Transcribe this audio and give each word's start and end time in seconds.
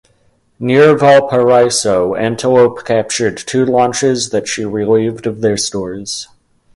Near 0.57 0.97
Valparaiso 0.97 2.15
"Antelope" 2.15 2.83
captured 2.85 3.37
two 3.37 3.63
launches 3.67 4.31
that 4.31 4.47
she 4.47 4.65
relieved 4.65 5.27
of 5.27 5.41
their 5.41 5.57
stores. 5.57 6.27